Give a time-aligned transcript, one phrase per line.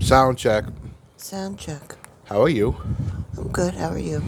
[0.00, 0.64] Sound check.
[1.16, 1.96] Sound check.
[2.24, 2.76] How are you?
[3.36, 3.74] I'm good.
[3.74, 4.22] How are you?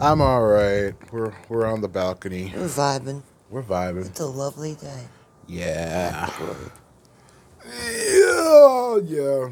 [0.00, 0.94] I'm all right.
[1.12, 2.52] We're we're on the balcony.
[2.54, 3.22] We're vibing.
[3.50, 4.06] We're vibing.
[4.06, 5.04] It's a lovely day.
[5.46, 6.30] Yeah.
[7.64, 8.98] Yeah.
[9.04, 9.48] Yeah.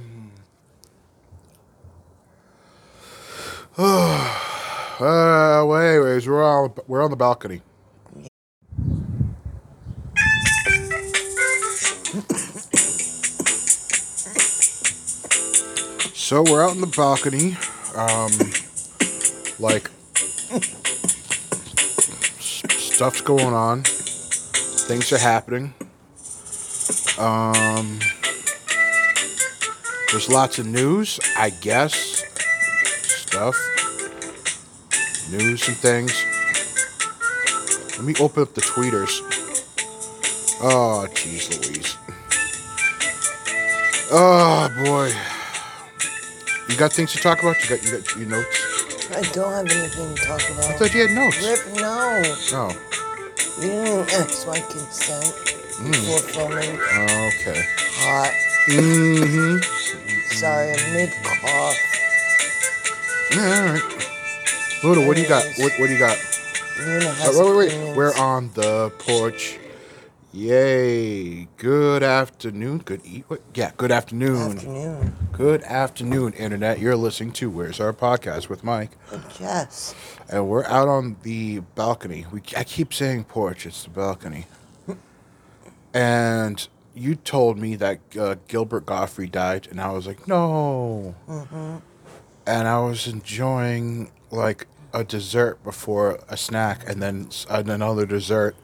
[3.79, 7.63] uh, well, anyways, we're on we're on the balcony.
[16.31, 17.57] So we're out in the balcony,
[17.97, 18.31] um,
[19.59, 19.91] like
[22.79, 25.75] stuff's going on, things are happening.
[27.19, 27.99] Um,
[30.13, 32.23] there's lots of news, I guess,
[33.09, 33.57] stuff,
[35.33, 36.25] news and things.
[37.97, 39.19] Let me open up the tweeters.
[40.63, 41.97] Oh, jeez Louise.
[44.13, 45.13] Oh boy.
[46.71, 47.57] You got things to talk about?
[47.63, 49.11] You got you got your notes?
[49.11, 50.65] I don't have anything to talk about.
[50.65, 51.45] I thought you had notes.
[51.45, 52.23] Rip, no.
[52.53, 52.77] Oh,
[53.59, 55.35] mm, eh, You didn't ask my consent
[55.83, 56.31] before mm.
[56.31, 56.79] filming.
[56.79, 57.67] okay.
[57.99, 58.33] Hot.
[58.69, 60.35] Mm-hmm.
[60.37, 61.77] Sorry, I'm mid cough.
[63.33, 64.85] Yeah, all right.
[64.85, 65.45] Luna, what do you got?
[65.59, 66.17] What, what do you got?
[66.79, 67.97] Luna Oh, has uh, wait, wait, wait.
[67.97, 69.59] We're on the porch.
[70.33, 71.49] Yay.
[71.57, 72.79] Good afternoon.
[72.79, 73.41] Good e- what?
[73.55, 74.53] Yeah, good afternoon.
[74.59, 75.17] Afternoon.
[75.33, 76.79] Good afternoon, Internet.
[76.79, 78.91] You're listening to Where's Our Podcast with Mike.
[79.41, 79.93] Yes.
[80.29, 82.27] And we're out on the balcony.
[82.33, 84.47] We I keep saying porch, it's the balcony.
[85.93, 91.17] And you told me that uh, Gilbert Gottfried died, and I was like, no.
[92.47, 98.07] And I was enjoying like a dessert before a snack, and then s- and another
[98.07, 98.55] dessert.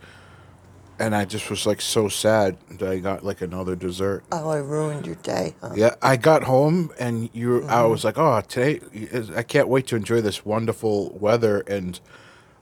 [0.99, 4.25] And I just was like so sad that I got like another dessert.
[4.33, 5.73] Oh, I ruined your day, huh?
[5.77, 7.65] Yeah, I got home and you.
[7.67, 12.01] I was like, "Oh, today is- I can't wait to enjoy this wonderful weather and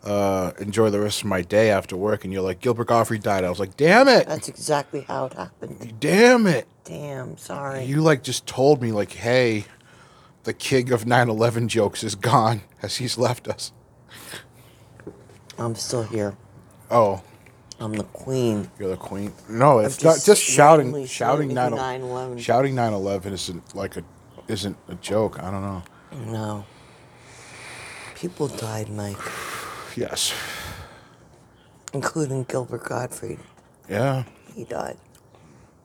[0.03, 3.45] uh, enjoy the rest of my day after work." And you're like, "Gilbert Gottfried died."
[3.45, 4.27] I was like, "Damn it!
[4.27, 5.95] That's exactly how it happened.
[6.01, 7.85] Damn it!" Damn, sorry.
[7.85, 9.67] You like just told me like, "Hey,
[10.43, 13.71] the king of 9/11 jokes is gone as he's left us."
[15.57, 16.37] I'm still here.
[16.91, 17.23] Oh,
[17.81, 18.71] I'm the queen.
[18.79, 19.33] you're the queen.
[19.49, 21.07] No, it's I've not just just shouting.
[21.07, 24.05] Shouting said 9 Shouting 9/11 isn't like a
[24.49, 25.43] isn't a joke.
[25.43, 25.83] I don't know.
[26.33, 26.65] No.
[28.15, 29.19] People died, Mike,
[29.97, 30.33] Yes.
[31.93, 33.39] including Gilbert Gottfried.
[33.89, 34.25] Yeah.
[34.55, 34.97] He died.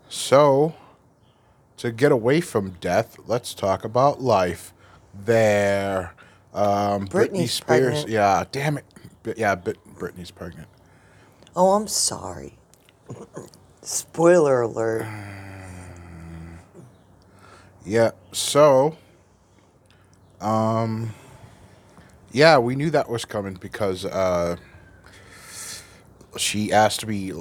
[0.08, 0.76] So,
[1.78, 4.74] to get away from death, let's talk about life.
[5.14, 6.14] There,
[6.54, 7.84] um, Britney Britney's Spears.
[8.04, 8.10] pregnant.
[8.10, 8.86] Yeah, damn it.
[9.24, 10.68] But yeah, but Britney's pregnant.
[11.56, 12.58] Oh, I'm sorry.
[13.82, 15.08] Spoiler alert.
[17.86, 18.12] Yeah.
[18.32, 18.98] So,
[20.42, 21.14] um,
[22.32, 24.58] yeah, we knew that was coming because uh,
[26.38, 27.34] she asked me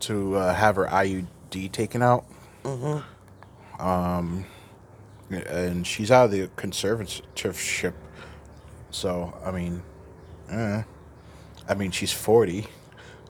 [0.00, 2.24] to uh, have her IUD taken out.
[2.64, 3.82] Mm-hmm.
[3.86, 4.44] Um,
[5.30, 7.94] and she's out of the conservatorship.
[8.90, 9.82] So I mean,
[10.50, 10.82] eh.
[11.68, 12.66] I mean she's forty.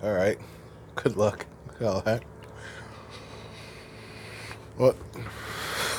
[0.03, 0.39] All right.
[0.97, 1.47] Good luck.
[1.83, 2.23] All that.
[4.77, 4.95] What?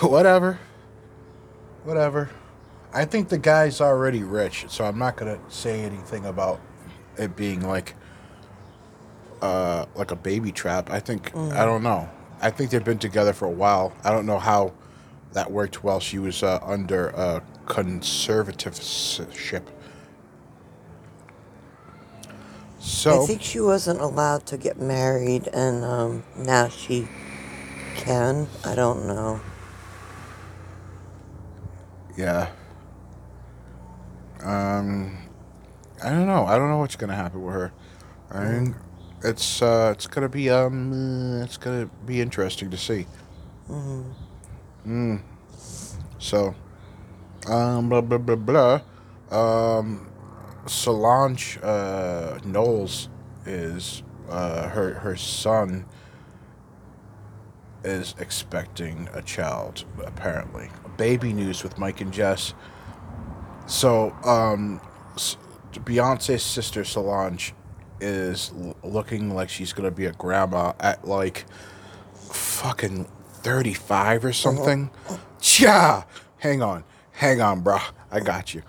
[0.01, 0.59] Whatever.
[1.83, 2.29] Whatever.
[2.93, 6.59] I think the guy's already rich, so I'm not gonna say anything about
[7.17, 7.95] it being like
[9.41, 10.89] uh like a baby trap.
[10.91, 12.09] I think I don't know.
[12.41, 13.93] I think they've been together for a while.
[14.03, 14.73] I don't know how
[15.33, 19.63] that worked while she was uh, under uh, conservativeship.
[22.81, 27.07] So I think she wasn't allowed to get married, and um, now she
[27.95, 28.47] can.
[28.65, 29.39] I don't know.
[32.17, 32.49] Yeah.
[34.43, 35.15] Um,
[36.03, 36.45] I don't know.
[36.45, 37.71] I don't know what's gonna happen with her.
[38.31, 38.75] I think
[39.23, 43.05] it's uh, it's gonna be um, uh, it's gonna be interesting to see.
[44.87, 45.21] Mm.
[46.17, 46.55] So,
[47.47, 48.81] um, blah blah blah blah.
[49.29, 50.10] Um,
[50.67, 53.09] Solange uh, Knowles
[53.45, 55.85] is uh, her her son
[57.83, 60.69] is expecting a child apparently.
[60.97, 62.53] Baby news with Mike and Jess.
[63.65, 64.79] So, um,
[65.73, 67.53] Beyonce's sister Solange
[67.99, 68.51] is
[68.83, 71.45] looking like she's gonna be a grandma at like
[72.13, 74.91] fucking thirty-five or something.
[75.59, 76.03] Yeah,
[76.37, 77.81] hang on, hang on, bruh.
[78.11, 78.61] I got you.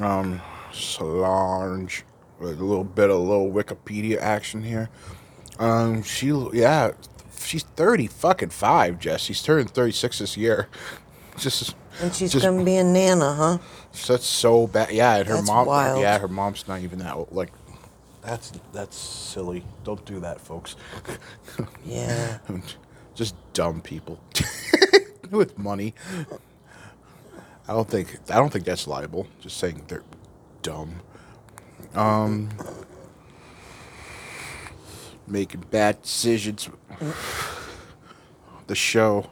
[0.00, 0.40] Um,
[0.72, 2.04] Solange,
[2.40, 4.88] a little bit of little Wikipedia action here.
[5.58, 6.92] Um, she, yeah,
[7.38, 9.20] she's thirty fucking five, Jess.
[9.22, 10.68] She's turning thirty-six this year.
[11.38, 13.58] just And she's just gonna be a nana, huh?
[14.06, 14.90] that's so bad.
[14.92, 15.66] Yeah, and her That's mom.
[15.66, 16.00] wild.
[16.00, 17.32] Yeah, her mom's not even that old.
[17.32, 17.52] like.
[18.22, 19.64] That's that's silly.
[19.84, 20.76] Don't do that, folks.
[21.84, 22.38] Yeah.
[23.14, 24.20] just dumb people
[25.30, 25.94] with money.
[27.68, 29.26] I don't think I don't think that's liable.
[29.40, 30.02] Just saying they're
[30.62, 31.00] dumb.
[31.94, 32.48] Um,
[35.26, 36.68] making bad decisions.
[38.66, 39.30] The show,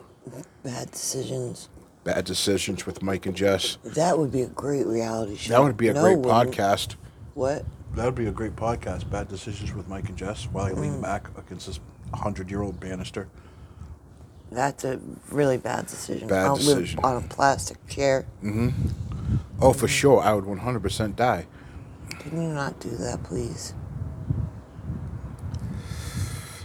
[0.65, 1.69] Bad decisions.
[2.05, 3.79] bad decisions with Mike and Jess.
[3.85, 5.53] That would be a great reality show.
[5.55, 6.55] That would be a No, great wouldn't.
[6.55, 6.97] podcast.
[7.35, 7.65] What?
[7.95, 9.09] That would be a great podcast.
[9.11, 10.81] Bad decisions with Mike and Jess while I Mm.
[10.81, 11.81] lean back against this
[12.15, 13.29] hundred-year-old banister.
[14.51, 14.99] That's a
[15.31, 16.27] really bad decision.
[16.29, 16.97] Bad I'll decision.
[16.97, 18.27] live on a plastic chair.
[19.61, 21.47] Oh, for sure, I would one hundred percent die.
[22.21, 23.75] Can you not do that, please?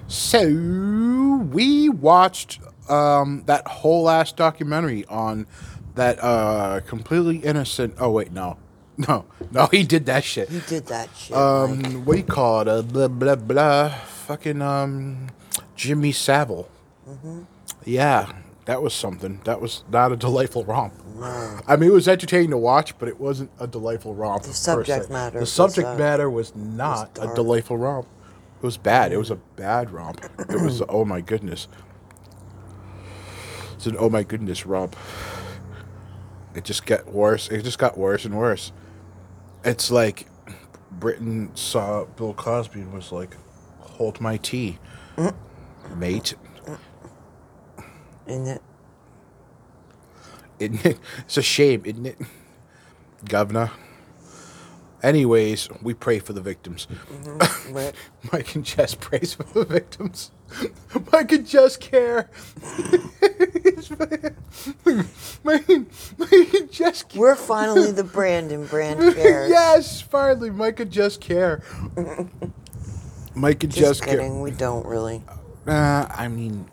[0.07, 5.47] So we watched um, that whole ass documentary on
[5.95, 7.95] that uh, completely innocent.
[7.99, 8.57] Oh wait, no,
[8.97, 10.51] no, no, he did that shit.
[10.51, 11.31] You did that shit.
[11.31, 11.39] Mike.
[11.39, 12.67] Um, what do you call it?
[12.67, 13.89] Uh, blah blah blah.
[13.89, 15.27] Fucking um,
[15.75, 16.69] Jimmy Savile.
[17.85, 18.31] Yeah,
[18.65, 19.41] that was something.
[19.43, 20.93] That was not a delightful romp.
[21.67, 24.43] I mean, it was entertaining to watch, but it wasn't a delightful romp.
[24.43, 28.07] The subject matter The was, subject uh, matter was not a delightful romp.
[28.57, 29.11] It was bad.
[29.11, 30.23] It was a bad romp.
[30.39, 31.67] It was oh my goodness.
[33.75, 34.95] It's an oh my goodness romp.
[36.55, 37.49] It just got worse.
[37.49, 38.71] It just got worse and worse.
[39.65, 40.27] It's like
[40.91, 43.35] Britain saw Bill Cosby and was like,
[43.79, 44.79] "Hold my tea,
[45.95, 46.35] mate."
[48.27, 48.61] Isn't it?
[50.59, 50.99] Isn't it?
[51.19, 52.17] It's a shame, isn't it,
[53.25, 53.71] Governor?
[55.01, 56.87] Anyways, we pray for the victims.
[57.69, 57.95] Right.
[58.31, 60.31] Mike and Jess prays for the victims.
[61.11, 62.29] Mike and Jess care.
[65.43, 65.87] Mike, and-
[66.17, 67.19] Mike and Jess care.
[67.21, 69.49] We're finally the Brandon brand cares.
[69.49, 71.63] yes, finally, Mike and Jess care.
[73.33, 74.17] Mike and Just Jess care.
[74.17, 74.41] kidding.
[74.41, 75.23] We don't really.
[75.65, 76.67] Uh, I mean,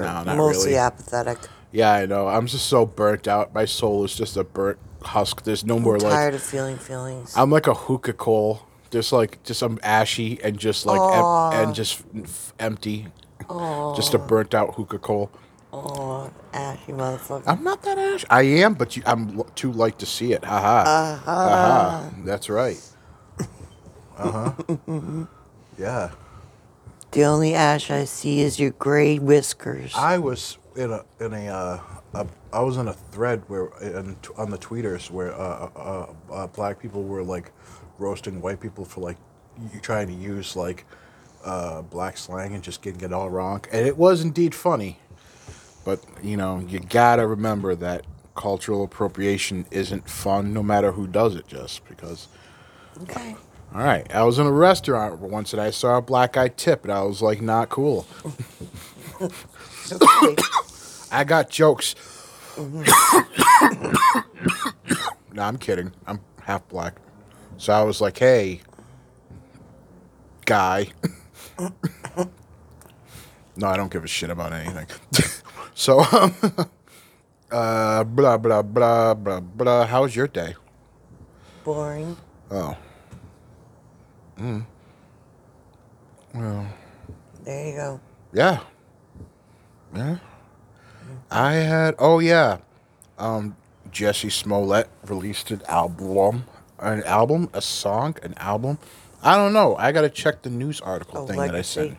[0.00, 0.76] No, not mostly really.
[0.78, 1.38] apathetic.
[1.70, 2.28] yeah, I know.
[2.28, 3.52] I'm just so burnt out.
[3.54, 5.42] My soul is just a burnt husk.
[5.44, 6.12] There's no more I'm like.
[6.12, 7.34] tired of feeling feelings.
[7.36, 8.62] I'm like a hookah coal.
[8.90, 11.24] Just like just I'm ashy and just like em-
[11.64, 13.08] and just f- empty.
[13.96, 15.30] Just a burnt out hookah coal.
[15.72, 17.44] Oh, ashy motherfucker.
[17.46, 18.26] I'm not that ashy.
[18.28, 20.44] I am, but you, I'm l- too light to see it.
[20.44, 20.82] Haha.
[20.82, 21.24] Uh-huh.
[21.24, 22.10] Haha.
[22.24, 22.78] That's right.
[24.18, 25.26] Uh huh.
[25.78, 26.10] yeah.
[27.12, 29.92] The only ash I see is your gray whiskers.
[29.94, 31.80] I was in a in a, uh,
[32.14, 36.46] a I was in a thread where in, on the tweeters where uh, uh, uh,
[36.46, 37.52] black people were like
[37.98, 39.18] roasting white people for like
[39.74, 40.86] you trying to use like
[41.44, 44.98] uh, black slang and just getting it all wrong, and it was indeed funny.
[45.84, 51.34] But you know, you gotta remember that cultural appropriation isn't fun, no matter who does
[51.34, 51.46] it.
[51.46, 52.28] Just because.
[53.02, 53.36] okay.
[53.74, 56.84] All right, I was in a restaurant once and I saw a black guy tip,
[56.84, 58.06] and I was like, not cool.
[61.10, 61.94] I got jokes.
[62.58, 62.74] no,
[65.38, 65.92] I'm kidding.
[66.06, 66.96] I'm half black.
[67.56, 68.60] So I was like, hey,
[70.44, 70.88] guy.
[73.56, 74.86] no, I don't give a shit about anything.
[75.74, 76.34] so, um,
[77.50, 79.86] uh, blah, blah, blah, blah, blah.
[79.86, 80.56] How was your day?
[81.64, 82.18] Boring.
[82.50, 82.76] Oh.
[87.44, 88.00] There you go.
[88.32, 88.60] Yeah.
[89.94, 90.18] Yeah.
[91.30, 92.58] I had oh yeah.
[93.18, 93.56] Um
[93.90, 96.44] Jussie Smollett released an album
[96.82, 98.78] an album, a song, an album.
[99.22, 99.76] I don't know.
[99.76, 101.96] I gotta check the news article A thing that I sent.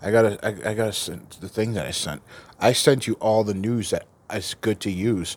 [0.00, 2.22] I gotta I, I gotta send the thing that I sent.
[2.58, 5.36] I sent you all the news that is good to use.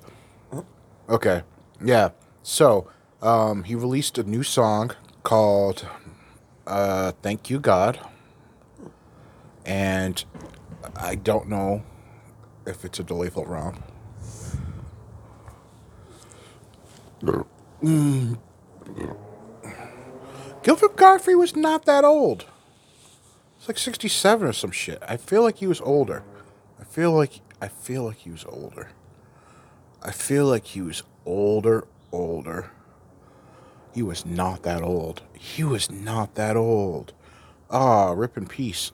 [1.09, 1.43] Okay.
[1.83, 2.09] Yeah.
[2.43, 2.89] So,
[3.21, 4.91] um, he released a new song
[5.24, 5.86] called
[6.69, 7.99] uh, Thank You God.
[9.65, 10.23] And
[10.95, 11.83] I don't know
[12.65, 13.83] if it's a delightful romp.
[17.83, 18.39] Mm.
[20.63, 22.45] Gilbert Gottfried was not that old.
[23.57, 25.01] It's like 67 or some shit.
[25.07, 26.23] I feel like he was older.
[26.79, 28.89] I feel like I feel like he was older.
[30.01, 32.71] I feel like he was older, older.
[33.93, 35.22] He was not that old.
[35.34, 37.13] He was not that old.
[37.69, 38.91] Ah, rip in peace.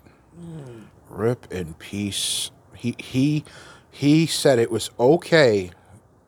[1.10, 2.52] Rip in peace.
[2.75, 3.44] He he
[3.92, 5.72] he said it was okay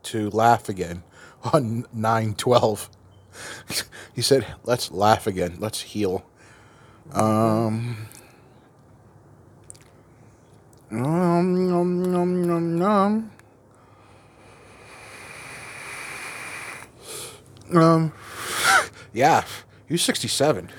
[0.04, 1.04] to laugh again
[1.54, 2.90] on 912.
[4.16, 5.58] he said, "Let's laugh again.
[5.60, 6.26] Let's heal."
[7.14, 8.08] Um
[10.90, 11.04] um,
[11.74, 13.32] um, um, um,
[17.76, 18.14] um.
[19.18, 19.44] Yeah,
[19.88, 20.70] he was 67.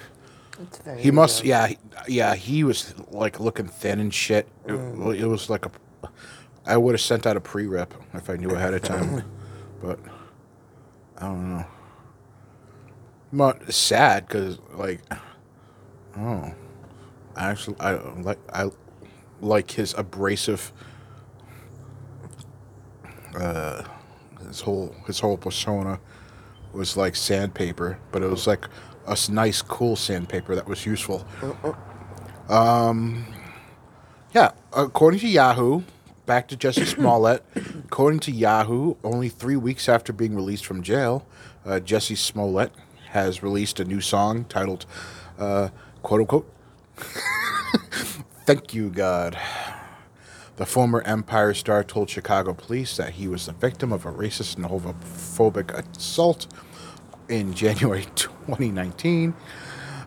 [0.84, 1.48] Very He must, young.
[1.48, 1.78] yeah, he-
[2.14, 2.34] yeah.
[2.36, 4.48] He was like looking thin and shit.
[4.66, 5.70] It, it was like a.
[6.64, 9.24] I would have sent out a pre-rip if I knew ahead of time,
[9.82, 9.98] but
[11.16, 11.64] I don't know.
[13.32, 15.00] Not sad because like,
[16.16, 16.52] oh,
[17.36, 18.70] I actually I like I
[19.40, 20.72] like his abrasive.
[23.36, 23.82] Uh,
[24.46, 26.00] his whole his whole persona
[26.78, 28.64] was like sandpaper, but it was like
[29.06, 31.26] a nice, cool sandpaper that was useful.
[32.48, 33.26] Um,
[34.32, 35.82] yeah, according to Yahoo,
[36.24, 37.44] back to Jussie Smollett.
[37.84, 41.26] according to Yahoo, only three weeks after being released from jail,
[41.66, 42.72] uh, Jussie Smollett
[43.10, 44.86] has released a new song titled,
[45.38, 45.68] uh,
[46.02, 46.52] "quote unquote."
[48.46, 49.36] Thank you, God.
[50.56, 54.56] The former Empire star told Chicago police that he was the victim of a racist
[54.56, 56.46] and homophobic assault
[57.28, 59.34] in January 2019.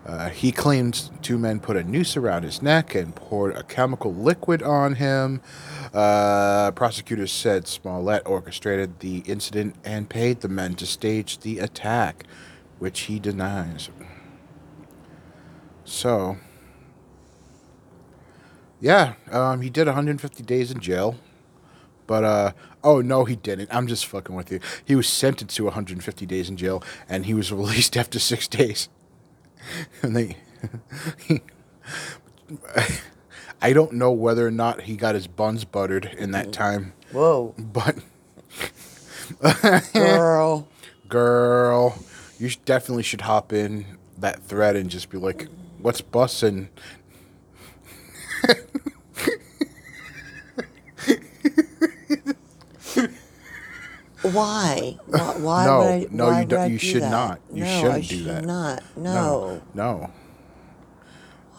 [0.06, 4.14] Uh, he claimed two men put a noose around his neck and poured a chemical
[4.14, 5.42] liquid on him.
[5.94, 12.26] Uh, prosecutors said Smollett orchestrated the incident and paid the men to stage the attack,
[12.80, 13.90] which he denies.
[15.86, 16.38] So,
[18.80, 21.16] yeah, um, he did 150 days in jail.
[22.12, 22.52] But uh
[22.84, 23.74] oh no, he didn't.
[23.74, 24.60] I'm just fucking with you.
[24.84, 28.90] He was sentenced to 150 days in jail, and he was released after six days.
[30.02, 30.36] and they,
[33.62, 37.56] I don't know whether or not he got his buns buttered in that time, Whoa,
[37.58, 37.96] but
[39.94, 40.68] girl.
[41.08, 41.98] girl,
[42.38, 43.86] you definitely should hop in
[44.18, 46.68] that thread and just be like, "What's bussin'?"
[54.34, 54.98] Why?
[55.08, 55.20] Why?
[55.38, 57.12] Why No, would I, no, why you I you do should that?
[57.12, 57.40] not.
[57.54, 58.46] You no, shouldn't I do should that.
[58.46, 58.84] not.
[58.98, 59.62] No.
[59.74, 60.12] no.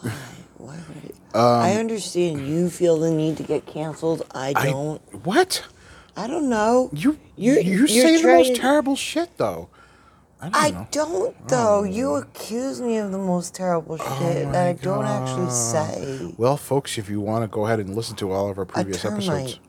[0.01, 1.39] Why would I?
[1.69, 4.23] I understand you feel the need to get canceled.
[4.33, 5.25] I Um, don't.
[5.25, 5.63] what?
[6.15, 6.89] I, don't know.
[6.93, 9.69] You You're- you you're say the most terrible shit though.
[10.41, 11.83] I don't I don't though.
[11.83, 16.33] You accuse me of the most terrible Oh shit that I don't actually say.
[16.37, 19.05] Well, folks, if you want to go ahead and listen to all of our previous
[19.05, 19.59] episodes.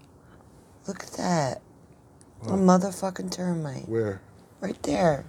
[0.88, 1.62] Look at that.
[2.46, 3.88] A motherfucking termite.
[3.88, 4.20] where?
[4.60, 5.24] Right there.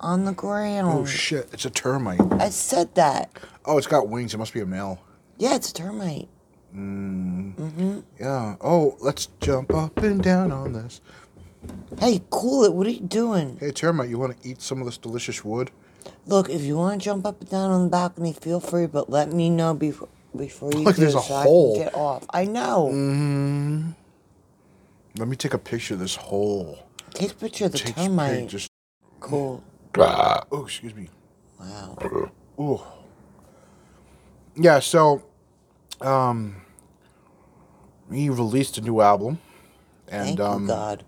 [0.00, 0.88] On the ground.
[0.92, 1.48] Oh shit!
[1.52, 2.20] It's a termite.
[2.32, 3.30] I said that.
[3.64, 4.34] Oh, it's got wings.
[4.34, 5.00] It must be a male.
[5.38, 6.28] Yeah, it's a termite.
[6.74, 7.54] Mm.
[7.54, 8.00] Mm-hmm.
[8.20, 8.56] Yeah.
[8.60, 11.00] Oh, let's jump up and down on this.
[11.98, 12.74] Hey, cool it.
[12.74, 13.56] What are you doing?
[13.58, 15.70] Hey, termite, you want to eat some of this delicious wood?
[16.26, 19.08] Look, if you want to jump up and down on the balcony, feel free, but
[19.08, 21.76] let me know before before you Look, do there's so hole.
[21.78, 22.26] get off.
[22.30, 22.90] I know.
[25.18, 26.78] Let me take a picture of this hole.
[27.14, 28.48] Take a picture of the Take termite.
[28.48, 28.68] Just.
[29.20, 29.62] Cool.
[29.98, 31.08] Oh, excuse me.
[31.58, 32.30] Wow.
[32.60, 32.80] Ooh.
[34.56, 35.22] Yeah, so
[36.00, 36.56] um
[38.12, 39.38] he released a new album
[40.08, 41.04] and Thank um you, God.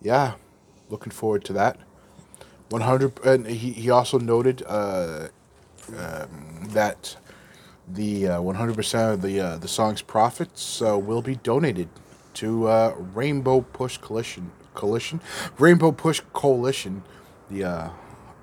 [0.00, 0.34] yeah,
[0.90, 1.78] looking forward to that.
[2.70, 5.28] 100 and he, he also noted uh
[5.98, 7.16] um, that
[7.88, 11.88] the uh, 100% of the uh, the song's profits uh, will be donated
[12.34, 15.20] to uh, Rainbow Push Coalition Coalition
[15.58, 17.02] Rainbow Push Coalition
[17.50, 17.90] the uh,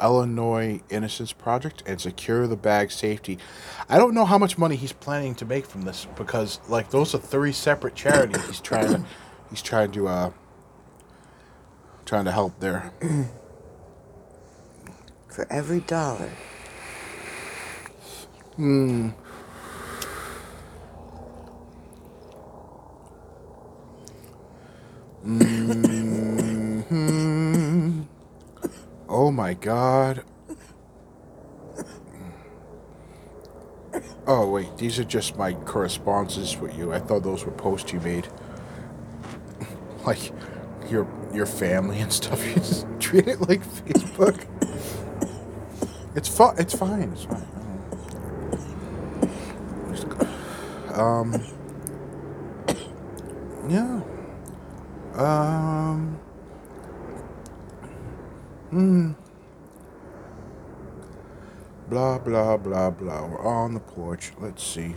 [0.01, 3.37] Illinois Innocence Project and Secure the Bag Safety.
[3.89, 7.13] I don't know how much money he's planning to make from this because like those
[7.13, 9.05] are three separate charities he's trying to
[9.49, 10.31] he's trying to uh
[12.05, 12.91] trying to help there.
[15.27, 16.31] For every dollar.
[29.07, 30.23] Oh my god.
[34.25, 36.91] Oh wait, these are just my correspondences with you.
[36.93, 38.27] I thought those were posts you made.
[40.05, 40.31] like
[40.89, 42.43] your your family and stuff.
[42.47, 44.45] You just treat it like Facebook.
[46.15, 46.55] It's fun.
[46.57, 47.11] It's fine.
[47.13, 47.45] It's fine.
[50.99, 51.43] Um.
[53.69, 54.01] Yeah.
[55.19, 56.17] Um.
[61.89, 63.25] Blah blah blah blah.
[63.27, 64.31] We're on the porch.
[64.39, 64.95] Let's see.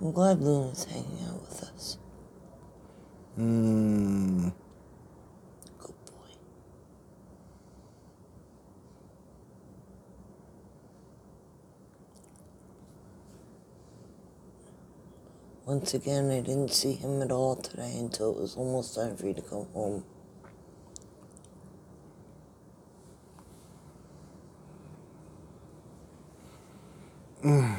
[0.00, 1.27] I'm glad Luna's hanging out.
[3.38, 4.52] Mm.
[5.78, 6.28] Good boy.
[15.66, 19.26] Once again, I didn't see him at all today until it was almost time for
[19.28, 20.04] you to come home.
[27.44, 27.77] Mm.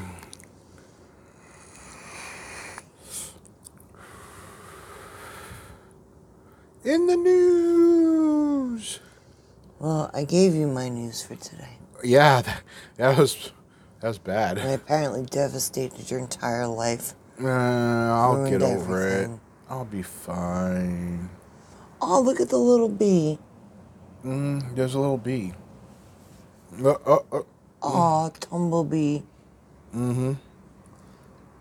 [6.84, 9.00] In the news.
[9.80, 11.78] Well, I gave you my news for today.
[12.04, 12.62] Yeah, that,
[12.96, 13.52] that was
[14.00, 14.60] that was bad.
[14.60, 17.16] I apparently devastated your entire life.
[17.42, 19.34] Uh, I'll Ruined get over everything.
[19.34, 19.40] it.
[19.70, 21.30] I'll be fine.
[22.02, 23.40] Oh, look at the little bee.
[24.24, 25.54] Mm, there's a little bee.
[26.82, 27.42] Uh, uh, uh.
[27.82, 29.20] Aw, tumblebee.
[29.94, 30.34] Mm-hmm.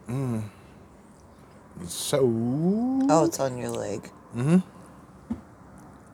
[0.09, 0.43] Mm.
[1.87, 2.21] So.
[2.23, 4.11] Oh, it's on your leg.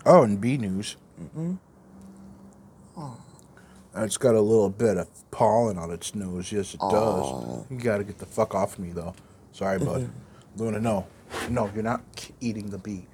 [0.06, 0.96] Oh, and bee news.
[1.20, 1.54] Mm-hmm.
[3.96, 6.50] It's got a little bit of pollen on its nose.
[6.50, 6.90] Yes, it Aw.
[6.90, 7.64] does.
[7.70, 9.14] You got to get the fuck off me, though.
[9.52, 10.10] Sorry, bud.
[10.56, 11.06] Luna, no.
[11.48, 12.02] No, you're not
[12.40, 13.06] eating the bee.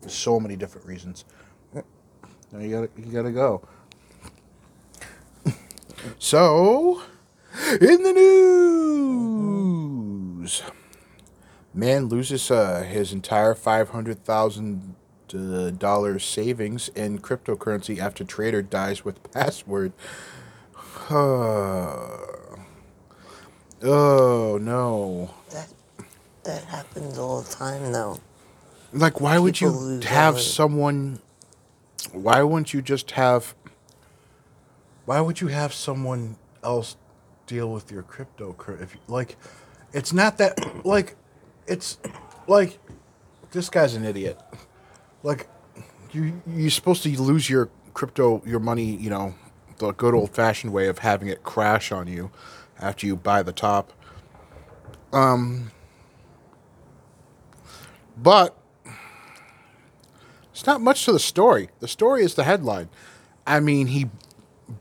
[0.00, 1.24] There's so many different reasons.
[1.74, 3.66] No, you gotta, you gotta go.
[6.18, 7.02] so,
[7.80, 8.12] in the
[10.38, 10.62] news,
[11.74, 14.94] man loses uh, his entire five hundred thousand
[15.34, 19.92] Uh, dollars savings in cryptocurrency after trader dies with password.
[21.10, 22.58] oh
[23.82, 25.34] no!
[25.50, 25.68] That
[26.44, 28.18] that happens all the time, though.
[28.92, 31.20] Like, why would you have someone?
[32.12, 33.54] Why wouldn't you just have?
[35.04, 36.96] Why would you have someone else
[37.46, 38.54] deal with your crypto?
[38.54, 39.36] cur- If like,
[39.92, 41.16] it's not that like,
[41.66, 41.98] it's
[42.46, 42.78] like
[43.50, 44.40] this guy's an idiot.
[45.22, 45.48] Like,
[46.12, 48.96] you you're supposed to lose your crypto, your money.
[48.96, 49.34] You know,
[49.78, 52.30] the good old fashioned way of having it crash on you
[52.78, 53.92] after you buy the top.
[55.12, 55.70] Um,
[58.16, 58.56] but
[60.52, 61.70] it's not much to the story.
[61.80, 62.88] The story is the headline.
[63.46, 64.10] I mean, he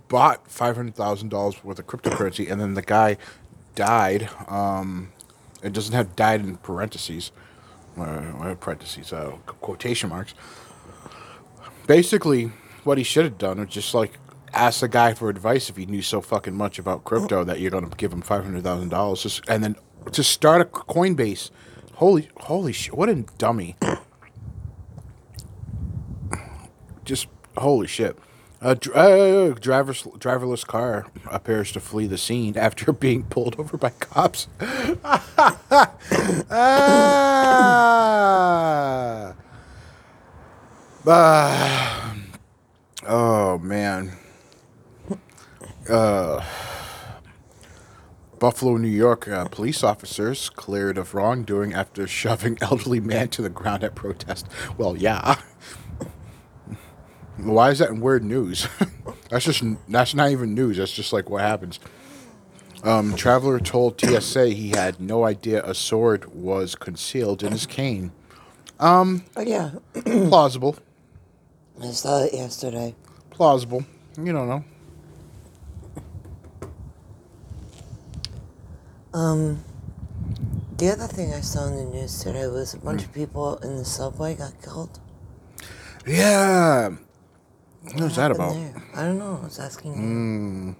[0.07, 3.17] bought five hundred thousand dollars worth of cryptocurrency, and then the guy
[3.75, 4.29] died.
[4.47, 5.11] Um,
[5.63, 7.31] it doesn't have died in parentheses,
[7.99, 8.03] uh,
[8.51, 9.31] uh, parentheses, uh,
[9.61, 10.33] quotation marks.
[11.85, 12.51] Basically,
[12.83, 14.17] what he should have done was just like
[14.53, 17.71] ask the guy for advice if he knew so fucking much about crypto that you're
[17.71, 19.75] gonna give him five hundred thousand dollars, and then
[20.11, 21.51] to start a Coinbase.
[21.95, 22.93] Holy, holy shit!
[22.95, 23.75] What a dummy.
[27.05, 28.17] just holy shit.
[28.59, 33.77] A dr- uh, driverless, driverless car appears to flee the scene after being pulled over
[33.77, 34.47] by cops.
[37.49, 39.33] ah.
[41.07, 42.13] Ah.
[43.07, 44.11] oh man.
[45.89, 46.43] Uh,
[48.39, 53.49] Buffalo, New York, uh, police officers cleared of wrongdoing after shoving elderly man to the
[53.49, 54.47] ground at protest.
[54.77, 55.39] Well, yeah.
[57.37, 58.67] Why is that in weird news?
[59.29, 60.77] that's just that's not even news.
[60.77, 61.79] That's just like what happens.
[62.83, 68.11] Um, traveler told TSA he had no idea a sword was concealed in his cane.
[68.79, 69.71] Oh yeah,
[70.03, 70.77] Plausible,
[71.81, 72.93] I saw it yesterday.
[73.31, 73.83] plausible.
[74.17, 74.63] You don't know.
[79.13, 79.63] Um,
[80.77, 83.77] the other thing I saw in the news today was a bunch of people in
[83.77, 84.99] the subway got killed.
[86.05, 86.89] Yeah.
[87.81, 88.53] What was that happened about?
[88.53, 88.83] there?
[88.95, 89.39] I don't know.
[89.41, 89.93] I was asking.
[89.93, 90.75] you.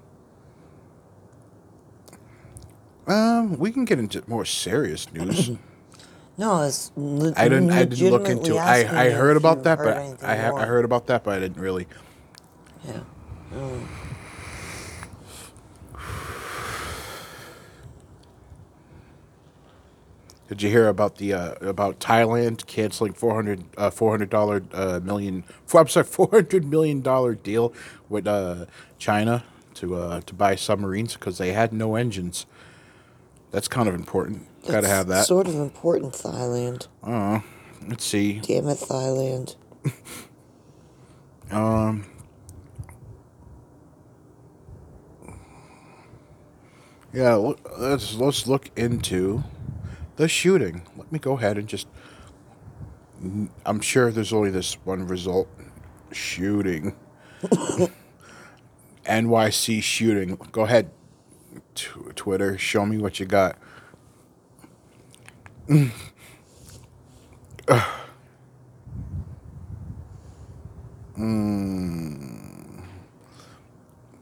[3.08, 5.52] Um, we can get into more serious news.
[6.40, 7.72] No, it's le- I didn't.
[7.72, 8.54] I didn't look into.
[8.54, 10.60] legitimately I I heard about that, but I ha- more.
[10.60, 11.88] I heard about that, but I didn't really.
[12.88, 13.00] Yeah.
[13.52, 13.82] Mm.
[20.48, 25.44] Did you hear about the uh, about Thailand canceling 400 uh, 400 dollar uh, million?
[25.66, 27.74] Four, I'm sorry, 400 million dollar deal
[28.08, 28.66] with uh,
[28.98, 29.44] China
[29.76, 32.46] to uh, to buy submarines because they had no engines.
[33.52, 34.48] That's kind of important.
[34.68, 35.26] Got to have that.
[35.26, 36.88] Sort of important, Thailand.
[37.02, 37.40] Uh,
[37.88, 38.40] let's see.
[38.40, 39.56] Damn it, Thailand.
[41.50, 42.06] Um.
[47.14, 47.36] Yeah,
[47.78, 49.44] let's let's look into
[50.18, 50.82] the shooting.
[50.98, 51.88] Let me go ahead and just.
[53.66, 55.48] I'm sure there's only this one result:
[56.12, 56.96] shooting.
[59.06, 60.36] NYC shooting.
[60.52, 60.92] Go ahead,
[61.78, 62.58] Tw- Twitter.
[62.58, 63.58] Show me what you got.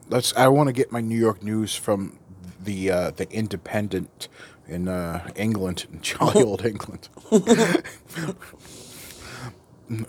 [0.10, 2.18] let's i want to get my new york news from
[2.60, 4.28] the uh, the independent
[4.68, 7.10] in uh, England, in jolly old England.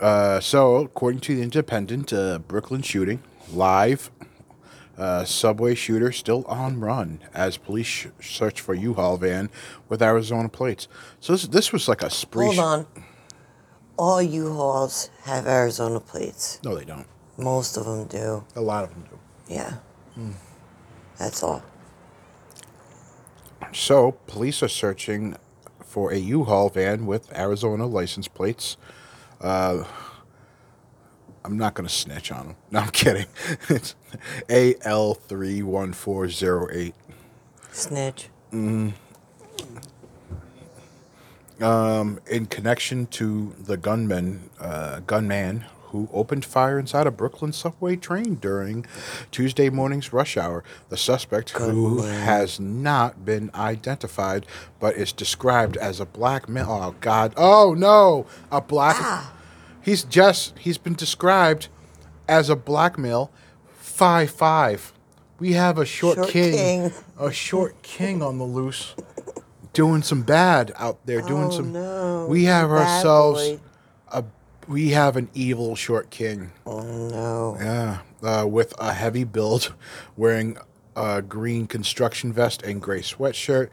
[0.01, 4.11] uh, so, according to the Independent, uh, Brooklyn shooting live.
[4.99, 9.51] Uh, subway shooter still on run as police sh- search for U-Haul van
[9.91, 10.89] with Arizona plates.
[11.21, 12.47] So this, this was like a spree.
[12.47, 12.87] Hold sh- on.
[13.99, 16.61] All U-Hauls have Arizona plates.
[16.65, 17.07] No, they don't.
[17.37, 18.45] Most of them do.
[18.55, 19.19] A lot of them do.
[19.55, 19.75] Yeah.
[21.19, 21.63] That's all.
[23.73, 25.37] So, police are searching
[25.85, 28.77] for a U-Haul van with Arizona license plates.
[29.41, 29.85] Uh,
[31.47, 32.57] I'm not going to snitch on them.
[32.73, 33.27] No, I'm kidding.
[33.69, 33.95] It's
[34.49, 36.93] AL31408.
[37.71, 38.29] Snitch.
[38.53, 38.95] Um,
[42.29, 48.35] In connection to the gunman, uh, gunman who opened fire inside a Brooklyn subway train
[48.35, 48.85] during
[49.31, 50.65] Tuesday morning's rush hour.
[50.89, 54.47] The suspect, who has not been identified
[54.81, 56.67] but is described as a black male.
[56.69, 57.33] Oh, God.
[57.37, 58.27] Oh, no.
[58.51, 58.97] A black.
[59.87, 61.69] He's just, he's been described
[62.29, 63.31] as a black male,
[63.79, 64.93] five five.
[65.39, 66.93] We have a short, Short king, king.
[67.19, 68.95] a short king on the loose,
[69.73, 71.73] doing some bad out there, doing Oh, some.
[71.73, 72.27] no.
[72.29, 73.61] We have Bad ourselves boy.
[74.11, 74.25] a,
[74.67, 76.51] we have an evil short king.
[76.67, 77.57] Oh no.
[77.61, 79.73] Yeah, uh, with a heavy build,
[80.17, 80.57] wearing
[80.97, 83.69] a green construction vest and gray sweatshirt.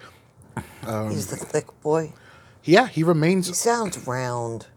[1.09, 2.13] He's the thick boy.
[2.63, 3.47] Yeah, he remains.
[3.47, 4.67] He sounds round.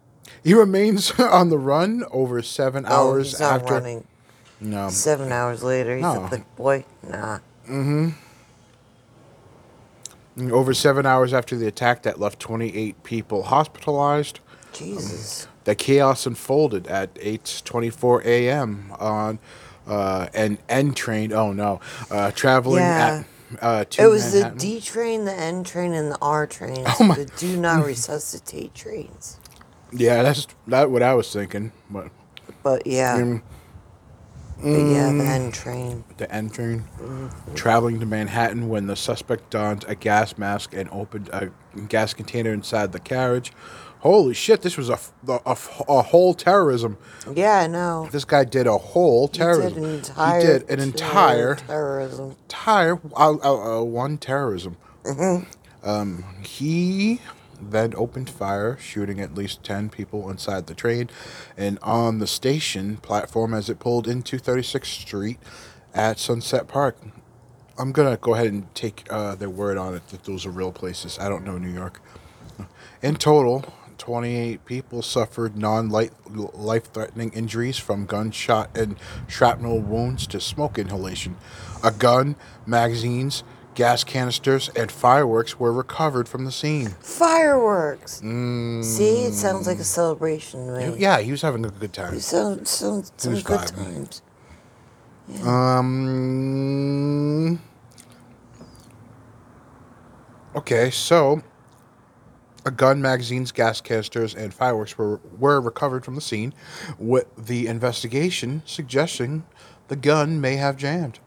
[0.47, 3.75] He remains on the run over seven oh, hours he's not after.
[3.75, 4.07] running.
[4.61, 6.23] No, Seven hours later, he's No.
[6.25, 6.85] a thick boy.
[7.03, 7.41] Nah.
[7.69, 8.11] Mm-hmm.
[10.53, 14.39] Over seven hours after the attack that left 28 people hospitalized.
[14.73, 15.49] Jesus.
[15.65, 18.93] The chaos unfolded at 8:24 a.m.
[19.01, 19.39] on
[19.87, 21.33] uh, an N train.
[21.33, 21.81] Oh no,
[22.11, 23.25] uh, traveling Yeah.
[23.61, 24.59] at uh, It was Manhattan.
[24.59, 26.85] the D train, the N train, and the R train.
[27.01, 29.39] Oh, my- The do not resuscitate trains.
[29.93, 31.73] Yeah, that's that what I was thinking.
[31.91, 32.11] But
[32.63, 33.19] But yeah.
[33.19, 33.43] Mm.
[34.59, 36.05] But yeah, the N train.
[36.17, 36.85] the N train
[37.55, 41.51] traveling to Manhattan when the suspect donned a gas mask and opened a
[41.89, 43.53] gas container inside the carriage.
[44.01, 44.63] Holy shit!
[44.63, 45.57] This was a a
[45.89, 46.97] a whole terrorism.
[47.35, 48.09] Yeah, I know.
[48.11, 49.75] This guy did a whole He terrorism.
[49.75, 52.31] did an entire, he did an entire terrorism.
[52.31, 54.77] entire uh, uh, uh, one terrorism.
[55.83, 57.21] Um, he
[57.61, 61.11] then opened fire, shooting at least 10 people inside the train
[61.57, 65.39] and on the station platform as it pulled into 36th Street
[65.95, 66.99] at Sunset Park.
[67.79, 70.51] I'm going to go ahead and take uh, their word on it that those are
[70.51, 71.19] real places.
[71.19, 72.01] I don't know New York.
[73.03, 73.65] In total,
[73.99, 81.37] 28 people suffered non life threatening injuries from gunshot and shrapnel wounds to smoke inhalation.
[81.83, 83.43] A gun, magazines,
[83.77, 86.89] gas canisters, and fireworks were recovered from the scene.
[87.01, 88.15] Fireworks.
[88.15, 90.97] See, it sounds like a celebration me.
[90.99, 92.15] Yeah, he was having a good time.
[92.15, 93.77] It sounds sounds some good vibing.
[93.77, 94.23] times.
[95.47, 96.81] Um.
[100.57, 101.43] Okay, so
[102.65, 106.55] a gun, magazines, gas canisters, and fireworks were were recovered from the scene,
[106.99, 109.45] with the investigation suggesting
[109.89, 111.21] the gun may have jammed.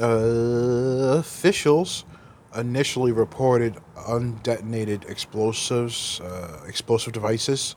[0.00, 2.04] Uh, officials
[2.56, 7.76] initially reported undetonated explosives, uh, explosive devices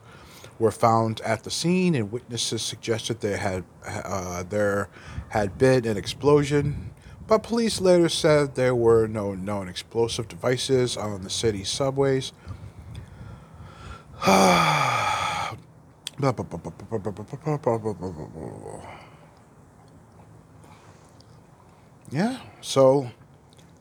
[0.59, 4.89] were found at the scene, and witnesses suggested there had uh, there
[5.29, 6.91] had been an explosion.
[7.27, 12.31] But police later said there were no known explosive devices on the city's subways.
[22.09, 23.11] Yeah, so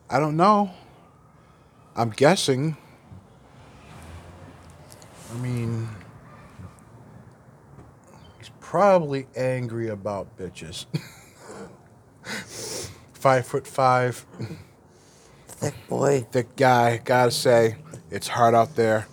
[0.09, 0.71] I don't know.
[1.95, 2.77] I'm guessing.
[5.31, 5.87] I mean,
[8.37, 10.85] he's probably angry about bitches.
[13.13, 14.25] five foot five,
[15.47, 16.25] Thick boy.
[16.31, 16.97] thick guy.
[16.97, 17.77] Gotta say,
[18.11, 19.07] it's hard out there.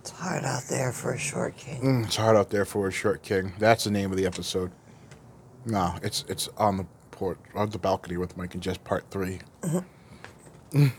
[0.00, 1.80] It's hard out there for a short king.
[1.80, 3.52] Mm, it's hard out there for a short king.
[3.58, 4.72] That's the name of the episode.
[5.64, 6.86] No, it's it's on the
[7.54, 9.40] on the balcony with Mike and Jess part 3
[10.72, 10.92] Mm.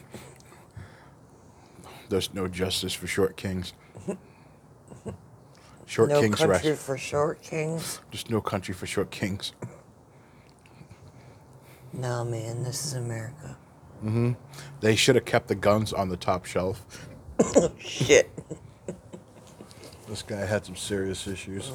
[2.09, 3.73] There's no justice for short kings.
[5.85, 6.81] Short no kings country rest.
[6.83, 7.99] for short kings.
[8.11, 9.53] Just no country for short kings.
[11.93, 13.57] No, man, this is America.
[14.81, 17.07] They should have kept the guns on the top shelf.
[17.55, 18.31] oh, Shit.
[20.07, 21.71] This guy had some serious issues.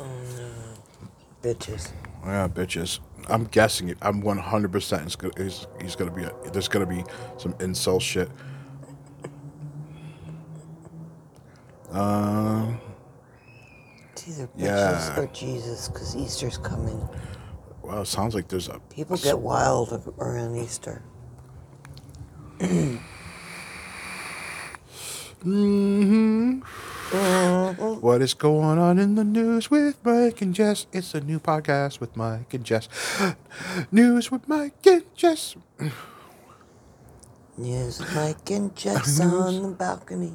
[1.45, 1.93] Bitches.
[2.25, 3.01] Yeah, bitches.
[3.29, 3.99] I'm guessing it.
[4.01, 5.15] I'm 100 percent.
[5.37, 6.23] He's, he's gonna be.
[6.25, 7.05] A, there's gonna be
[7.37, 8.31] some insult shit.
[11.91, 12.81] Um.
[14.13, 15.21] It's either bitches yeah.
[15.21, 17.07] or Jesus, because Easter's coming.
[17.83, 21.03] Well, it sounds like there's a people get wild around Easter.
[25.45, 26.61] mm-hmm.
[28.01, 30.87] What is going on in the news with Mike and Jess?
[30.93, 32.89] It's a new podcast with Mike and Jess.
[33.93, 35.55] news with Mike and Jess.
[37.57, 40.33] News with Mike and Jess on the balcony.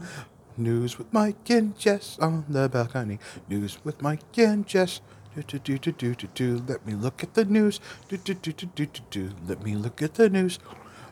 [0.56, 3.20] News with Mike and Jess on the balcony.
[3.50, 5.02] News with Mike and Jess.
[5.36, 6.64] Do, do, do, do, do, do, do.
[6.66, 7.82] Let me look at the news.
[8.08, 9.30] Do, do, do, do, do, do, do.
[9.46, 10.60] Let me look at the news.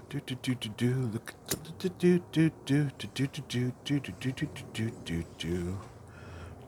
[0.09, 1.09] Do, do, do, do, do.
[1.11, 5.77] Look do, do, do, do, do, do, do, do, do, do, do, do, do, do.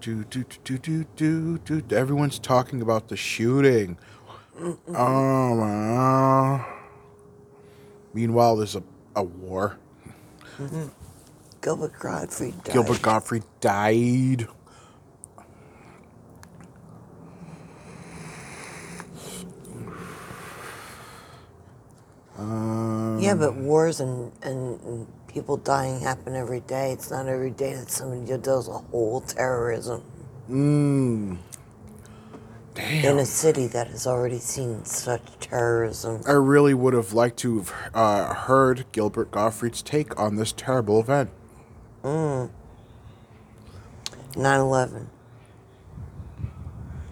[0.01, 1.95] Do, do, do, do, do, do, do.
[1.95, 3.97] Everyone's talking about the shooting.
[4.59, 6.65] Oh, wow.
[8.13, 8.83] Meanwhile, there's a,
[9.15, 9.77] a war.
[10.57, 10.87] Mm-hmm.
[11.61, 12.73] Gilbert Gottfried died.
[12.73, 14.47] Gilbert Gottfried died.
[22.39, 26.91] Um, Yeah, but wars and, and, and people dying happen every day.
[26.93, 30.03] It's not every day that somebody does a whole terrorism
[30.49, 31.37] Mm,
[32.75, 36.21] in a city that has already seen such terrorism.
[36.27, 40.99] I really would have liked to have uh, heard Gilbert Gottfried's take on this terrible
[40.99, 41.29] event.
[42.03, 42.49] 9
[44.35, 45.09] 11.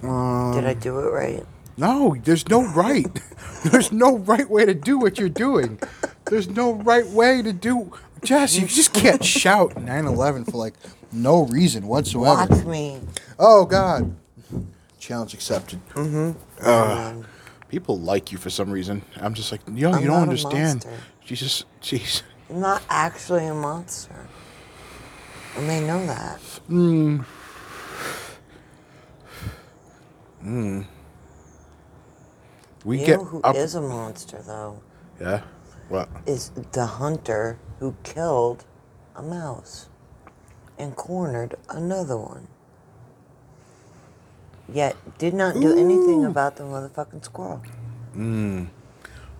[0.04, 1.46] Um, Did I do it right?
[1.78, 3.08] No, there's no right.
[3.64, 5.80] there's no right way to do what you're doing.
[6.26, 7.94] There's no right way to do.
[8.24, 10.74] Jess, you just can't shout 9/11 for like
[11.12, 12.48] no reason whatsoever.
[12.52, 13.00] Watch me.
[13.38, 14.16] Oh God.
[15.00, 15.80] Challenge accepted.
[15.90, 16.32] Mm-hmm.
[16.60, 17.24] Uh,
[17.70, 19.04] people like you for some reason.
[19.18, 20.86] I'm just like, yo, I'm you don't not a understand.
[20.86, 21.04] monster.
[21.24, 22.24] Jesus, jeez.
[22.50, 24.28] I'm not actually a monster.
[25.56, 26.40] And they know that.
[26.70, 27.26] Mm.
[30.44, 30.86] Mm.
[32.88, 33.56] We you get know who up.
[33.56, 34.82] is a monster, though?
[35.20, 35.42] yeah.
[35.90, 36.08] What?
[36.26, 38.64] Is the hunter who killed
[39.14, 39.90] a mouse
[40.80, 42.48] and cornered another one.
[44.74, 47.62] Yet did not do anything about the motherfucking squirrel.
[48.16, 48.68] Mm.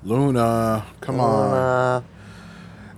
[0.04, 1.54] Luna, come on.
[1.54, 2.02] Uh,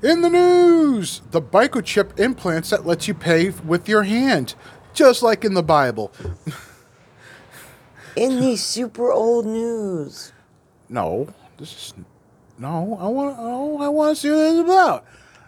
[0.02, 4.56] In the news, the microchip implants that lets you pay with your hand,
[4.96, 6.12] just like in the Bible.
[8.16, 10.34] in the super old news.
[10.90, 11.94] No, this is
[12.58, 12.98] no.
[13.00, 13.36] I want.
[13.40, 15.06] Oh, I want to see what this is about.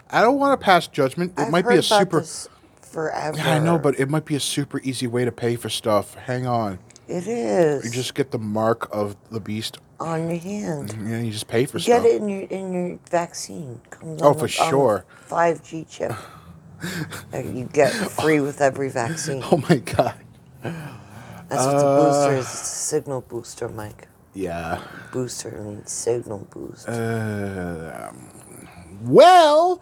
[0.09, 1.33] I don't want to pass judgment.
[1.37, 2.23] It I've might be a super.
[2.81, 3.37] forever.
[3.37, 6.13] Yeah, I know, but it might be a super easy way to pay for stuff.
[6.15, 7.85] Hang on, it is.
[7.85, 9.77] you just get the mark of the beast.
[9.99, 10.89] on your hand.
[10.89, 12.11] Mm-hmm, yeah, you just pay for You get stuff.
[12.11, 13.79] it in your in your vaccine.
[13.89, 15.05] Comes Oh, for the sure.
[15.29, 16.11] 5G chip.
[17.31, 19.41] that you get free with every vaccine.
[19.51, 20.15] Oh my god.
[20.63, 22.37] That's what the booster is.
[22.37, 22.49] Uh.
[22.49, 24.07] It's a signal booster, Mike.
[24.33, 24.81] Yeah.
[25.11, 26.87] Booster means signal boost.
[26.87, 28.11] Uh,
[29.01, 29.81] well,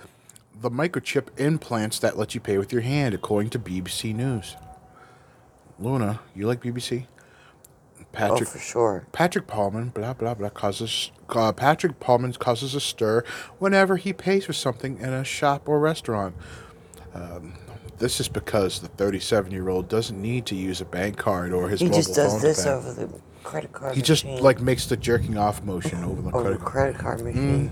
[0.62, 4.55] the microchip implants that let you pay with your hand, according to BBC News.
[5.77, 7.05] Luna, you like BBC?
[7.99, 9.07] oh, Patrick for sure.
[9.12, 13.23] Patrick Paumen, blah blah blah, causes uh, Patrick Paumen causes a stir
[13.59, 16.35] whenever he pays for something in a shop or restaurant.
[17.13, 17.53] Um,
[17.99, 21.69] this is because the 37 year old doesn't need to use a bank card or
[21.69, 23.09] his He mobile just does this over the
[23.43, 26.71] credit card He just like makes the jerking off motion over the over credit card.
[26.71, 27.71] credit card machine.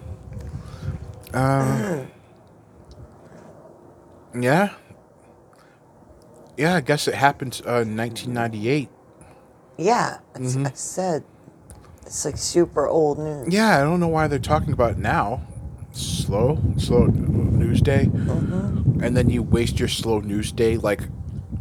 [1.33, 2.03] Uh,
[4.39, 4.73] yeah.
[6.57, 8.89] Yeah, I guess it happened uh, in 1998.
[9.77, 10.65] Yeah, Mm-hmm.
[10.67, 11.23] I said
[12.01, 13.47] it's like super old news.
[13.53, 15.41] Yeah, I don't know why they're talking about it now.
[15.91, 17.07] Slow, slow
[17.87, 19.03] day, Mm-hmm.
[19.03, 21.01] and then you waste your slow news day like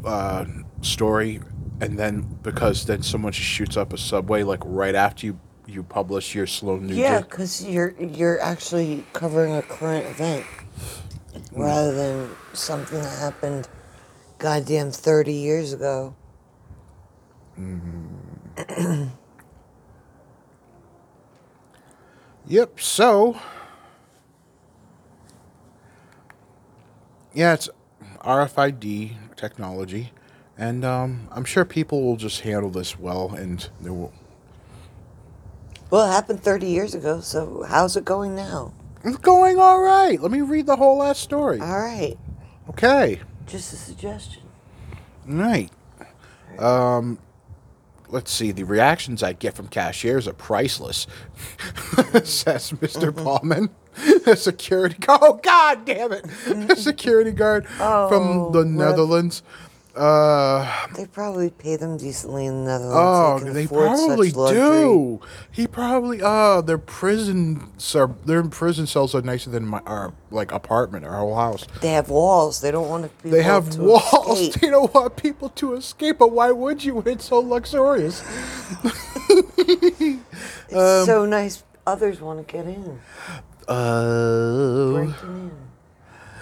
[0.04, 0.44] uh,
[0.82, 1.40] story,
[1.80, 5.82] and then because then someone just shoots up a subway like right after you you
[5.82, 6.96] publish your slow news.
[6.98, 10.44] Yeah, because you're you're actually covering a current event
[11.52, 13.68] rather than something that happened,
[14.38, 16.14] goddamn, thirty years ago.
[17.58, 19.04] Mm-hmm.
[22.48, 22.80] Yep.
[22.80, 23.36] So,
[27.36, 27.68] yeah, it's
[28.24, 30.10] RFID technology,
[30.58, 34.12] and um, I'm sure people will just handle this well, and they will.
[35.90, 37.20] Well, it happened thirty years ago.
[37.20, 38.72] So how's it going now?
[39.04, 40.20] It's going all right.
[40.20, 41.60] Let me read the whole last story.
[41.60, 42.16] All right,
[42.70, 43.20] Okay.
[43.46, 44.42] just a suggestion.
[45.26, 45.70] Right.
[46.58, 47.18] Um,
[48.08, 51.06] let's see, the reactions I get from cashiers are priceless,
[52.24, 53.10] says Mr.
[53.10, 53.70] Paumen.
[54.26, 55.20] A security guard.
[55.22, 56.24] Oh, God damn it.
[56.24, 56.72] A mm-hmm.
[56.74, 59.42] security guard Oh, from the what?
[59.96, 62.96] Uh, They probably pay them decently in the Netherlands.
[62.96, 65.20] oh, they, they probably do.
[65.50, 70.52] He probably, uh, their prison, are, their prison cells are nicer than my, our, like,
[70.52, 71.66] apartment, our whole house.
[71.80, 72.60] They have walls.
[72.60, 74.38] They don't want people They have to walls.
[74.48, 74.60] escape.
[74.60, 78.22] They don't want people to escape, but why would you it's so luxurious?
[79.58, 81.62] It's Um, so nice.
[81.86, 83.00] Others want to get in.
[83.68, 85.50] Uh, Breaking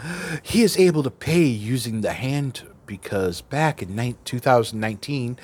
[0.03, 0.41] in.
[0.43, 5.39] he is able to pay using the hand because back in nine 2019,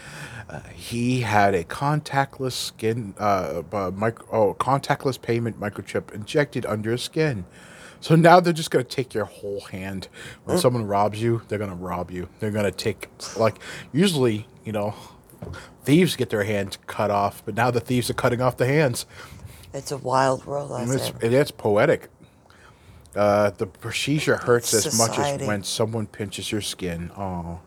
[0.48, 6.92] uh, he had a contactless skin, uh, uh, micro, oh, contactless payment microchip injected under
[6.92, 7.44] his skin.
[8.00, 10.09] So now they're just gonna take your whole hand.
[10.44, 12.29] When someone robs you, they're gonna rob you.
[12.38, 13.59] They're gonna take like
[13.92, 14.94] usually, you know,
[15.85, 19.07] thieves get their hands cut off, but now the thieves are cutting off the hands.
[19.72, 21.18] It's a wild world out it's, there.
[21.22, 22.09] and it's poetic.
[23.14, 27.11] Uh, the procedure hurts as much as when someone pinches your skin.
[27.16, 27.61] Oh.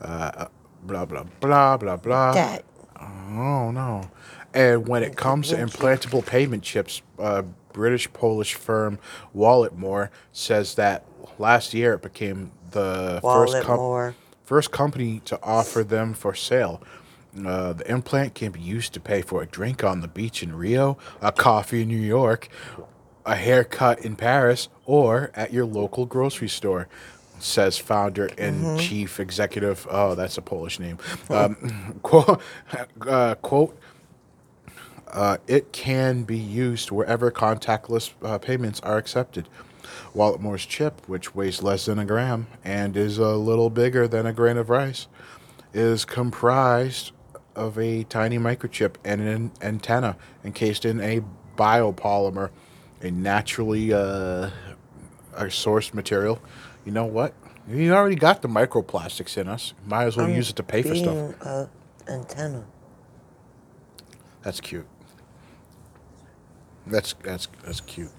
[0.00, 0.46] Uh,
[0.82, 2.32] blah, blah, blah, blah, blah.
[2.32, 2.64] That
[3.00, 4.10] Oh, no.
[4.54, 8.98] And when it comes to implantable payment chips, uh, British Polish firm
[9.34, 11.04] Walletmor says that
[11.38, 14.14] last year it became the first, com- Walletmor.
[14.44, 16.82] first company to offer them for sale.
[17.44, 20.54] Uh, the implant can be used to pay for a drink on the beach in
[20.56, 22.48] Rio, a coffee in New York,
[23.26, 26.88] a haircut in Paris, or at your local grocery store,
[27.38, 29.86] says founder and chief executive.
[29.90, 30.98] Oh, that's a Polish name.
[31.28, 32.40] Um, quote,
[33.06, 33.78] uh, quote
[35.08, 39.48] uh, it can be used wherever contactless uh, payments are accepted.
[40.14, 44.32] Walletmor's chip, which weighs less than a gram and is a little bigger than a
[44.32, 45.06] grain of rice,
[45.72, 47.12] is comprised
[47.54, 51.22] of a tiny microchip and an antenna encased in a
[51.56, 52.50] biopolymer,
[53.00, 54.50] a naturally uh,
[55.34, 56.40] sourced material.
[56.84, 57.34] You know what?
[57.68, 59.74] You already got the microplastics in us.
[59.86, 61.40] Might as well use it to pay for stuff.
[61.40, 61.68] a
[62.08, 62.64] antenna.
[64.42, 64.86] That's cute.
[66.86, 68.10] That's that's that's cute.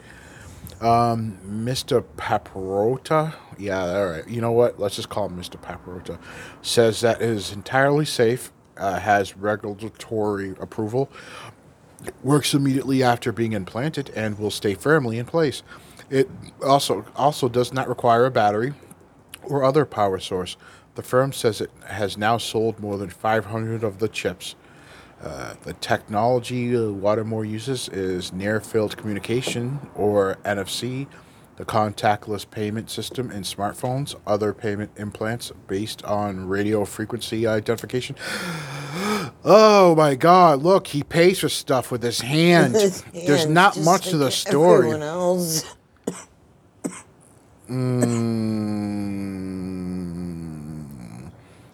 [0.82, 2.04] Um, Mr.
[2.18, 4.28] Paparota, yeah, all right.
[4.28, 4.80] You know what?
[4.80, 5.60] Let's just call him Mr.
[5.60, 6.20] Paparota.
[6.62, 11.10] Says that it is entirely safe, uh, has regulatory approval,
[12.23, 15.63] works immediately after being implanted, and will stay firmly in place.
[16.10, 16.29] It
[16.63, 18.73] also also does not require a battery
[19.43, 20.57] or other power source.
[20.95, 24.55] The firm says it has now sold more than 500 of the chips.
[25.21, 31.07] Uh, the technology Walletmor uses is near field communication or NFC,
[31.58, 38.15] the contactless payment system in smartphones, other payment implants based on radio frequency identification.
[39.43, 42.74] Oh my god, look, he pays for stuff with his hand.
[42.74, 44.88] His There's not much to like the story.
[44.88, 45.76] Everyone else.
[47.70, 48.08] Mm,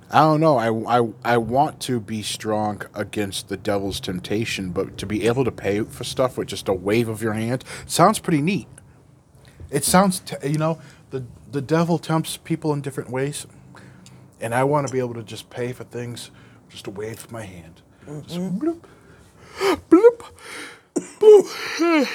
[0.10, 0.58] I don't know.
[0.58, 5.46] I, I, I want to be strong against the devil's temptation, but to be able
[5.46, 8.68] to pay for stuff with just a wave of your hand sounds pretty neat.
[9.74, 13.48] It sounds, t- you know, the the devil tempts people in different ways,
[14.40, 16.30] and I want to be able to just pay for things,
[16.70, 17.82] just a wave of my hand.
[18.28, 18.82] Just bloop,
[19.90, 20.24] bloop,
[21.20, 22.08] bloop.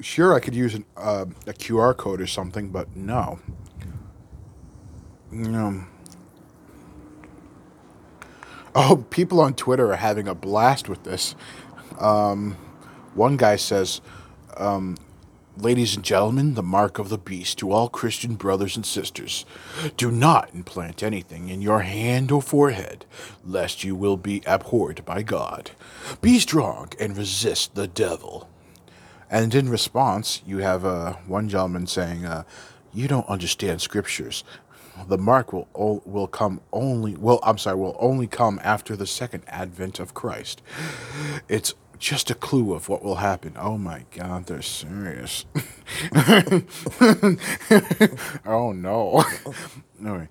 [0.00, 3.38] Sure, I could use an, uh, a QR code or something, but no.
[5.32, 5.88] Um,
[8.74, 11.36] oh, people on Twitter are having a blast with this.
[12.00, 12.56] Um,
[13.14, 14.00] one guy says,
[14.56, 14.96] um,
[15.60, 19.44] Ladies and gentlemen, the mark of the beast to all Christian brothers and sisters.
[19.98, 23.04] Do not implant anything in your hand or forehead,
[23.44, 25.72] lest you will be abhorred by God.
[26.22, 28.48] Be strong and resist the devil.
[29.30, 32.44] And in response, you have uh, one gentleman saying, uh,
[32.94, 34.44] "You don't understand scriptures.
[35.08, 35.68] The mark will
[36.06, 37.16] will come only.
[37.16, 40.62] Well, I'm sorry, will only come after the second advent of Christ.
[41.48, 43.52] It's just a clue of what will happen.
[43.56, 45.44] Oh my God, they're serious.
[48.44, 49.24] oh no.
[50.02, 50.28] Right.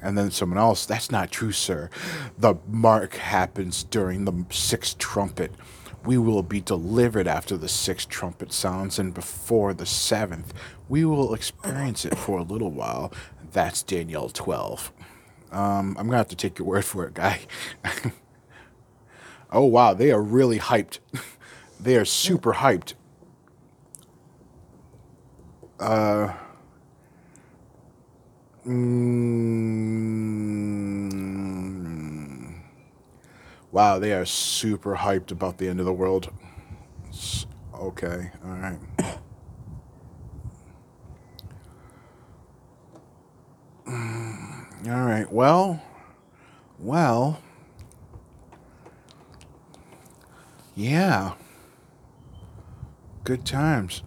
[0.00, 1.90] And then someone else, that's not true, sir.
[2.38, 5.50] The mark happens during the sixth trumpet.
[6.04, 10.54] We will be delivered after the sixth trumpet sounds and before the seventh.
[10.88, 13.12] We will experience it for a little while.
[13.50, 14.92] That's Daniel 12.
[15.50, 17.40] Um, I'm going to have to take your word for it, guy.
[19.52, 19.94] oh, wow.
[19.94, 20.98] They are really hyped.
[21.80, 22.94] they are super hyped.
[28.66, 29.48] Mm,
[33.70, 36.32] Wow, they are super hyped about the end of the world.
[37.10, 38.78] S- Okay, all right.
[44.86, 45.30] All right.
[45.30, 45.82] Well,
[46.78, 47.40] well.
[50.78, 51.32] Yeah.
[53.24, 54.04] Good times.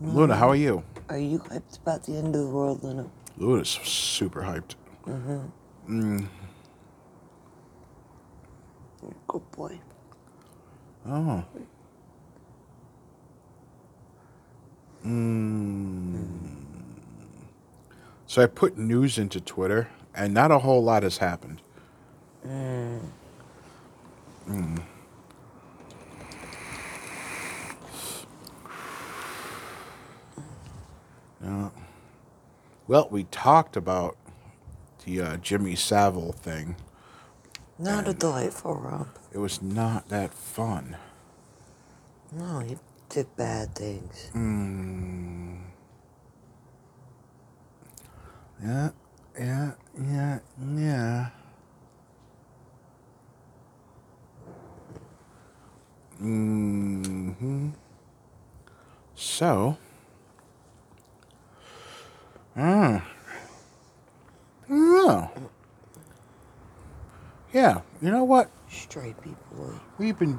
[0.00, 0.84] Luna, how are you?
[1.10, 3.10] Are you hyped about the end of the world, Luna?
[3.36, 4.76] Luna's super hyped.
[9.26, 9.78] Good boy.
[11.06, 11.44] Oh.
[15.04, 16.24] Mm.
[18.26, 21.60] So I put news into Twitter, and not a whole lot has happened.
[22.46, 23.00] Mm.
[31.48, 31.72] No.
[32.86, 34.16] Well, we talked about
[35.06, 36.76] the uh, Jimmy Savile thing.
[37.78, 39.18] Not a delightful romp.
[39.32, 40.96] It was not that fun.
[42.32, 42.76] No, he
[43.08, 44.30] did bad things.
[44.34, 45.60] Mm.
[48.62, 48.90] Yeah,
[49.38, 50.38] yeah, yeah,
[50.76, 51.26] yeah.
[56.18, 57.70] hmm
[59.14, 59.78] So,
[62.58, 63.00] uh,
[64.70, 65.30] oh,
[67.52, 67.80] yeah.
[68.02, 68.50] You know what?
[68.70, 69.80] Straight people.
[69.98, 70.38] We've been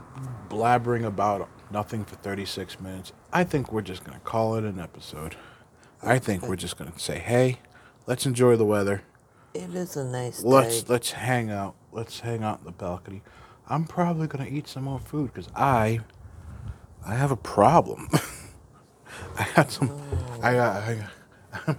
[0.50, 3.14] blabbering about nothing for 36 minutes.
[3.34, 5.36] I think we're just going to call it an episode.
[6.02, 7.60] I think we're just going to say, "Hey,
[8.06, 9.04] let's enjoy the weather.
[9.54, 10.94] It is a nice Let's day.
[10.94, 11.76] let's hang out.
[11.92, 13.22] Let's hang out in the balcony."
[13.68, 16.00] I'm probably going to eat some more food cuz I
[17.06, 18.10] I have a problem.
[19.38, 19.92] I had some
[20.42, 21.08] I I,
[21.68, 21.76] I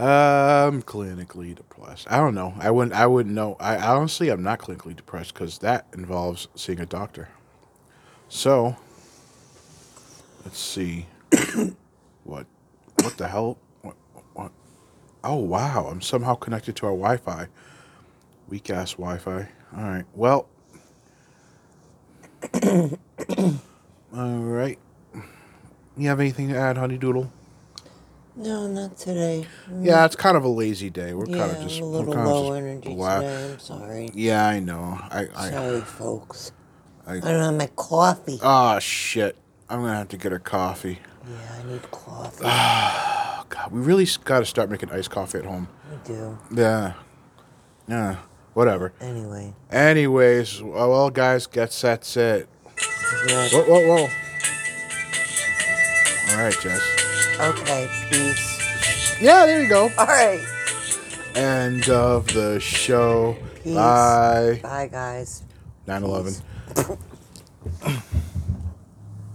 [0.00, 2.06] I'm clinically depressed.
[2.10, 2.54] I don't know.
[2.58, 2.94] I wouldn't.
[2.94, 3.56] I wouldn't know.
[3.60, 7.28] I honestly, I'm not clinically depressed because that involves seeing a doctor.
[8.30, 8.76] So,
[10.42, 11.06] let's see.
[12.24, 12.46] what?
[13.02, 13.58] What the hell?
[13.82, 13.96] What?
[14.32, 14.52] What?
[15.22, 15.88] Oh wow!
[15.90, 17.48] I'm somehow connected to our Wi-Fi.
[18.48, 19.48] Weak ass Wi-Fi.
[19.76, 20.04] All right.
[20.14, 20.48] Well.
[24.14, 24.78] All right.
[25.98, 27.30] You have anything to add, Honey Doodle?
[28.36, 29.46] No, not today.
[29.70, 29.84] Mm.
[29.84, 31.12] Yeah, it's kind of a lazy day.
[31.14, 33.50] We're yeah, kind of just a little low energy today.
[33.52, 34.10] I'm sorry.
[34.14, 34.98] Yeah, I know.
[35.10, 36.52] I I sorry, folks.
[37.06, 38.38] I- I don't have my coffee.
[38.42, 39.36] oh shit.
[39.68, 41.00] I'm gonna have to get her coffee.
[41.28, 42.44] yeah, I need coffee.
[42.44, 45.68] Oh god, we really got to start making iced coffee at home.
[45.92, 46.38] I do.
[46.54, 46.94] Yeah,
[47.88, 48.16] yeah.
[48.54, 48.92] Whatever.
[49.00, 49.54] Anyway.
[49.70, 52.48] Anyways, well, well, guys, guess that's it.
[53.28, 54.08] yeah, Whoa, whoa, whoa.
[56.32, 56.82] All right, Jess.
[57.40, 59.18] Okay, peace.
[59.20, 59.90] Yeah, there you go.
[59.96, 60.40] All right.
[61.34, 63.36] End of the show.
[63.64, 63.74] Peace.
[63.74, 64.60] Bye.
[64.62, 65.42] Bye, guys.
[65.86, 66.34] 9 11.